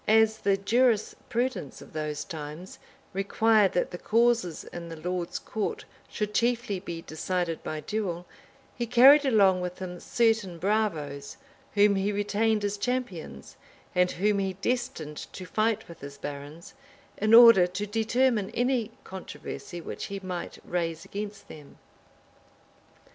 [0.07, 2.79] As the jurisprudence of those times
[3.13, 8.25] required that the causes in the lord's court should chiefly be decided by duel,
[8.75, 11.37] he carried along with him certain bravos,
[11.75, 13.57] whom he retained as champions,
[13.93, 16.73] and whom he destined to fight with his barons,
[17.17, 21.77] in order to determine any controversy which he might raise against them.